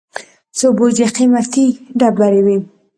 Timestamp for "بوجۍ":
0.77-1.05